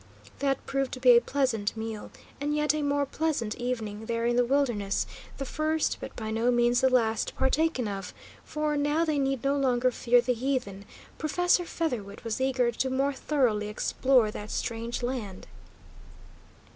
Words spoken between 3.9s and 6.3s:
there in the wilderness, the first, but